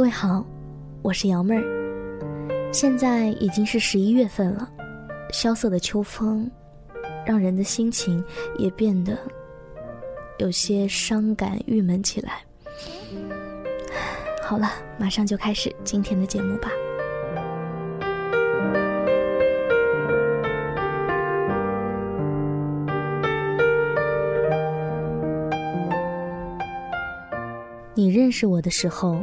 [0.00, 0.42] 各位好，
[1.02, 1.62] 我是瑶妹儿。
[2.72, 4.66] 现在已经是十一月份了，
[5.30, 6.50] 萧瑟的秋风，
[7.26, 8.24] 让人的心情
[8.56, 9.18] 也变得
[10.38, 12.42] 有些伤感、郁闷起来。
[14.42, 16.70] 好了，马上就开始今天的节目吧。
[27.94, 29.22] 你认识我的时候，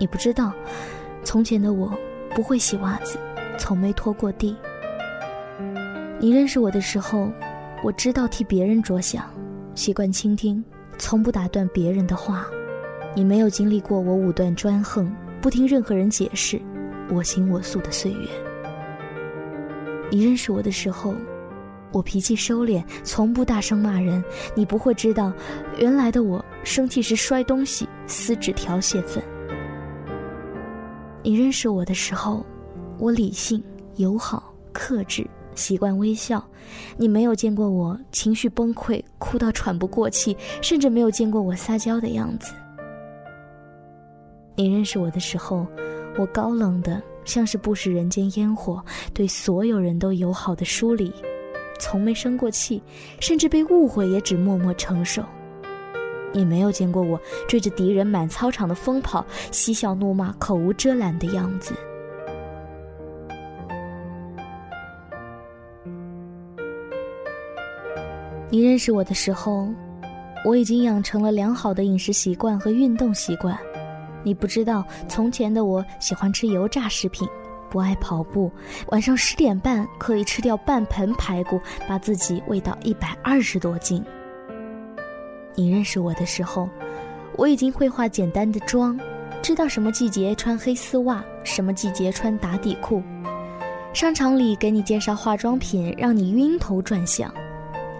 [0.00, 0.52] 你不知道，
[1.22, 1.92] 从前的我
[2.34, 3.18] 不会洗袜子，
[3.58, 4.56] 从没拖过地。
[6.18, 7.30] 你认识我的时候，
[7.84, 9.30] 我知道替别人着想，
[9.74, 10.64] 习惯倾听，
[10.96, 12.46] 从不打断别人的话。
[13.14, 16.58] 你没有经历过我武断专横，不听任何人解释，
[17.10, 18.28] 我行我素的岁月。
[20.10, 21.14] 你认识我的时候。
[21.92, 24.22] 我脾气收敛，从不大声骂人。
[24.54, 25.32] 你不会知道，
[25.76, 29.20] 原来的我生气时摔东西、撕纸条泄愤。
[31.22, 32.44] 你认识我的时候，
[32.98, 33.62] 我理性、
[33.96, 36.42] 友好、克制，习惯微笑。
[36.96, 42.52] 你没有见过我情绪崩溃、哭到喘不过气，甚至没有见过我撒娇的样子。
[44.56, 45.66] 你认识我的时候，
[46.18, 48.82] 我高冷的像是不食人间烟火，
[49.12, 51.12] 对所有人都友好的疏离。
[51.78, 52.82] 从没生过气，
[53.20, 55.22] 甚至被误会也只默默承受。
[56.32, 61.74] 你没有见过我追着敌人满操场的疯跑，嬉笑怒骂，口无遮拦的样子。
[68.48, 69.68] 你认识我的时候，
[70.44, 73.56] 我已经养成了良好的饮食习惯和运动习惯。
[74.22, 77.28] 你不知道，从前的我喜欢吃油炸食品。
[77.70, 78.50] 不爱跑步，
[78.88, 84.04] 晚上十点半可以吃掉半盆排骨，把自己喂到一百二十多斤。
[85.60, 86.70] 你认识我的时候，
[87.36, 88.98] 我已经会化简单的妆，
[89.42, 93.02] 知道什么季节穿黑丝袜，什么季节穿打底裤。
[93.92, 97.30] 商场里给你介绍化妆品，让你晕头转向。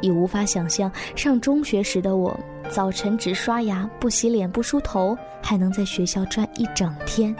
[0.00, 2.34] 已无法想象上中学时的我，
[2.70, 7.36] 早晨只刷牙不洗脸不梳头，还能在学校转一整天。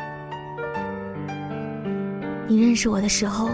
[2.47, 3.49] 你认识我的时候，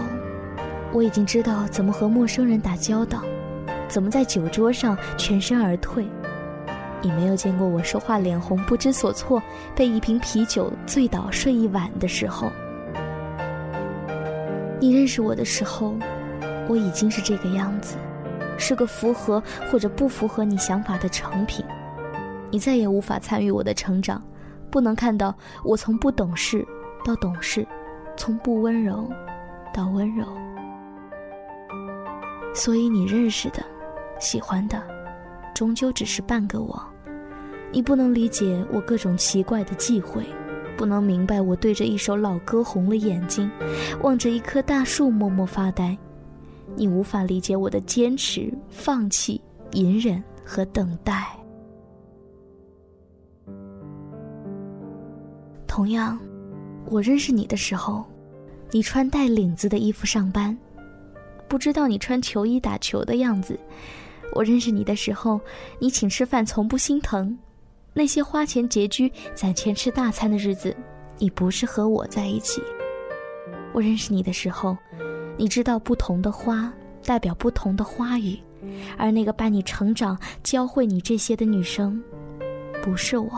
[0.91, 3.23] 我已经知道怎么和陌生人打交道，
[3.87, 6.05] 怎么在酒桌上全身而退。
[7.07, 9.41] 你没有见过我说话脸红不知所措，
[9.73, 12.51] 被一瓶啤酒醉倒睡一晚的时候。
[14.77, 15.95] 你认识我的时候，
[16.67, 17.95] 我已经是这个样子，
[18.57, 19.41] 是个符合
[19.71, 21.63] 或者不符合你想法的成品。
[22.51, 24.21] 你再也无法参与我的成长，
[24.69, 26.67] 不能看到我从不懂事
[27.05, 27.65] 到懂事。
[28.17, 29.07] 从不温柔
[29.73, 30.25] 到温柔，
[32.53, 33.63] 所以你认识的、
[34.19, 34.83] 喜欢的，
[35.53, 36.83] 终究只是半个我。
[37.71, 40.23] 你不能理解我各种奇怪的忌讳，
[40.75, 43.49] 不能明白我对着一首老歌红了眼睛，
[44.01, 45.97] 望着一棵大树默默发呆。
[46.75, 49.41] 你无法理解我的坚持、放弃、
[49.71, 51.27] 隐忍和等待。
[55.67, 56.17] 同样。
[56.89, 58.05] 我认识你的时候，
[58.71, 60.57] 你穿带领子的衣服上班，
[61.45, 63.59] 不知道你穿球衣打球的样子。
[64.33, 65.37] 我认识你的时候，
[65.79, 67.37] 你请吃饭从不心疼，
[67.93, 70.75] 那些花钱拮据、攒钱吃大餐的日子，
[71.17, 72.61] 你不是和我在一起。
[73.73, 74.77] 我认识你的时候，
[75.35, 76.71] 你知道不同的花
[77.05, 78.37] 代表不同的花语，
[78.97, 82.01] 而那个伴你成长、教会你这些的女生，
[82.83, 83.29] 不是我。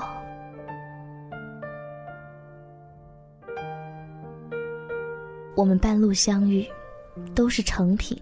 [5.56, 6.66] 我们半路相遇，
[7.36, 8.18] 都是成品。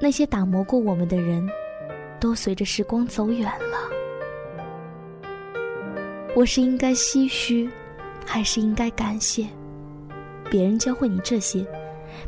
[0.00, 1.48] 那些打磨过我们的人，
[2.20, 3.87] 都随着时光走远了。
[6.38, 7.68] 我是应该唏嘘，
[8.24, 9.44] 还是应该感谢？
[10.48, 11.66] 别人教会你这些，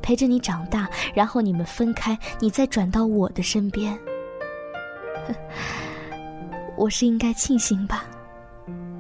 [0.03, 3.97] 陪着你长大，然后你们分开，你再转到我的身边。
[6.77, 8.05] 我是应该庆幸吧？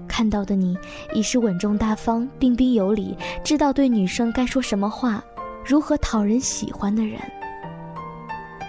[0.06, 0.78] 看到的你
[1.12, 5.20] 已是稳重大方、彬彬有礼，知道对女生该说什么话，
[5.66, 7.18] 如何讨人喜欢的人。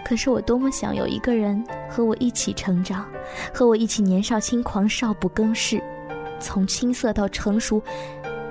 [0.03, 3.05] 可是我多么想有一个人和我一起成长，
[3.53, 5.79] 和我一起年少轻狂、少不更事，
[6.41, 7.81] 从青涩到成熟，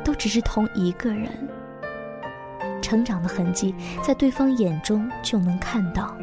[0.03, 1.29] 都只是同一个人。
[2.81, 6.17] 成长的痕迹在对方眼中就能看到。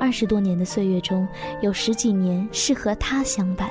[0.00, 1.26] 二十多年的岁月中，
[1.60, 3.70] 有十几年是和他相伴，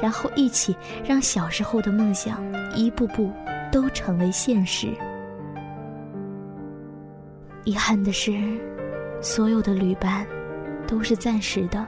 [0.00, 0.74] 然后一起
[1.04, 2.40] 让小时候的梦想
[2.74, 3.30] 一步步
[3.70, 4.88] 都成为现实。
[7.64, 8.32] 遗憾的是，
[9.20, 10.26] 所有的旅伴
[10.86, 11.86] 都是暂时的。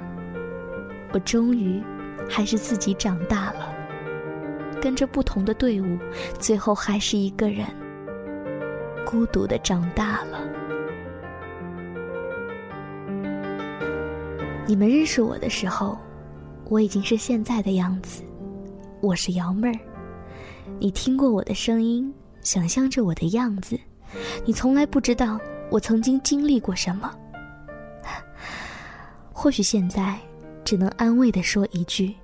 [1.13, 1.83] 我终于
[2.29, 3.75] 还是自己长大了，
[4.87, 5.99] 跟着不同的队伍，
[6.39, 7.67] 最后还是一个人。
[9.05, 10.49] 孤独的长大了。
[14.65, 15.99] 你们认识我的时候，
[16.67, 18.23] 我已经是现在的样子。
[19.01, 19.81] 我是瑶妹儿，
[20.79, 23.77] 你听过我的声音，想象着我的样子，
[24.45, 25.37] 你从来不知道
[25.69, 27.13] 我曾经经历过什么。
[29.33, 30.17] 或许现在
[30.65, 32.15] 只能安慰的说一句：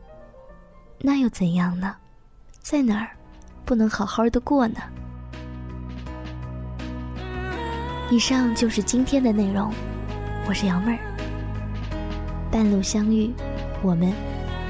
[1.00, 1.97] 那又怎样呢？
[2.62, 3.11] 在哪儿
[3.64, 4.81] 不能好好的过呢？
[8.09, 9.73] 以上就是今天的内容，
[10.47, 10.99] 我是杨妹儿。
[12.53, 13.35] 半路相遇，
[13.82, 14.12] 我们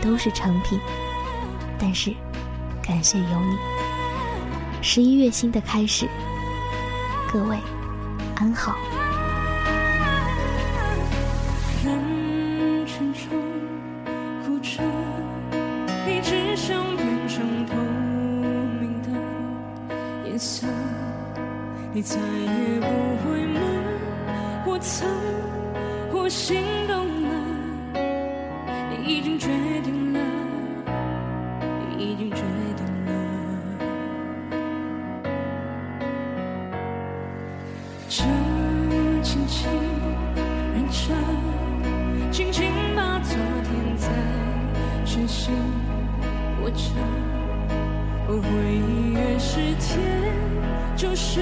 [0.01, 0.81] 都是成品，
[1.79, 2.15] 但是
[2.83, 3.57] 感谢有你。
[4.81, 6.09] 十一月新的开始，
[7.31, 7.59] 各位
[8.37, 8.75] 安好。
[20.43, 20.67] 的颜色。
[21.95, 22.87] 你再也不
[23.23, 23.61] 会问
[24.67, 25.09] 我曾
[26.11, 27.29] 或心动了，
[28.91, 29.49] 你已经决
[29.85, 30.21] 定了，
[31.97, 32.43] 你已经决
[32.77, 33.13] 定了。
[38.09, 38.25] 就
[39.23, 39.71] 轻轻
[40.75, 41.15] 认真，
[42.33, 44.09] 轻轻把昨天在
[45.05, 45.55] 手心
[46.63, 46.83] 握着，
[48.29, 48.39] 回
[48.73, 50.22] 忆越是甜，
[51.03, 51.41] 就是。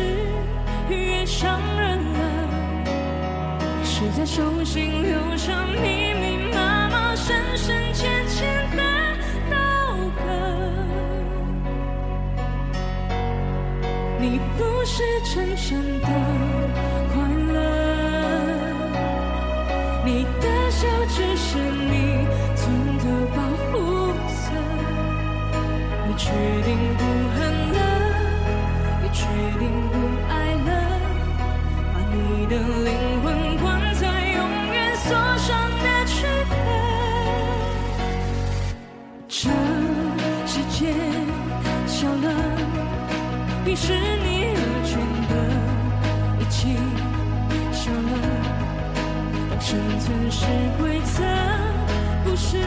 [0.89, 2.21] 越伤人了，
[3.85, 8.83] 是在手心留下密密麻麻、深深浅浅的
[9.51, 9.57] 刀
[10.17, 10.23] 割。
[14.19, 16.09] 你不是真正的
[32.51, 34.39] 的灵魂关在永
[34.73, 36.53] 远锁上的躯壳，
[39.29, 39.49] 这
[40.49, 40.93] 世界
[41.87, 42.27] 小了，
[43.65, 44.99] 于是你而全
[45.31, 45.33] 的
[46.41, 46.75] 一起
[47.71, 48.13] 小了，
[49.61, 50.45] 生存是
[50.81, 51.23] 规则，
[52.25, 52.59] 不是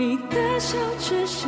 [0.00, 1.46] 你的笑只是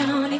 [0.00, 0.37] 你